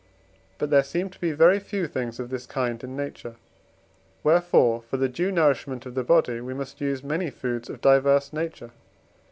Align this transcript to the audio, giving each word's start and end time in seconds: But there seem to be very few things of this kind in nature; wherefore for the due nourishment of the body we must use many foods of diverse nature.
But 0.57 0.71
there 0.71 0.81
seem 0.81 1.11
to 1.11 1.19
be 1.21 1.31
very 1.31 1.59
few 1.59 1.85
things 1.85 2.19
of 2.19 2.31
this 2.31 2.47
kind 2.47 2.83
in 2.83 2.95
nature; 2.97 3.35
wherefore 4.23 4.81
for 4.81 4.97
the 4.97 5.07
due 5.07 5.31
nourishment 5.31 5.85
of 5.85 5.93
the 5.93 6.03
body 6.03 6.41
we 6.41 6.55
must 6.55 6.81
use 6.81 7.03
many 7.03 7.29
foods 7.29 7.69
of 7.69 7.81
diverse 7.81 8.33
nature. 8.33 8.71